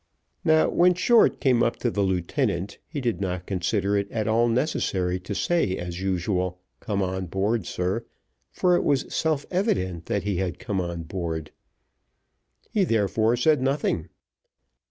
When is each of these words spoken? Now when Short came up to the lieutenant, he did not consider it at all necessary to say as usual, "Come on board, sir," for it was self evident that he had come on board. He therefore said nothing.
Now 0.43 0.67
when 0.67 0.95
Short 0.95 1.39
came 1.39 1.61
up 1.61 1.75
to 1.75 1.91
the 1.91 2.01
lieutenant, 2.01 2.79
he 2.87 3.01
did 3.01 3.21
not 3.21 3.45
consider 3.45 3.95
it 3.95 4.09
at 4.09 4.27
all 4.27 4.47
necessary 4.47 5.19
to 5.19 5.35
say 5.35 5.77
as 5.77 6.01
usual, 6.01 6.59
"Come 6.79 7.03
on 7.03 7.27
board, 7.27 7.67
sir," 7.67 8.03
for 8.51 8.75
it 8.75 8.83
was 8.83 9.13
self 9.15 9.45
evident 9.51 10.07
that 10.07 10.23
he 10.23 10.37
had 10.37 10.57
come 10.57 10.81
on 10.81 11.03
board. 11.03 11.51
He 12.71 12.83
therefore 12.83 13.35
said 13.37 13.61
nothing. 13.61 14.09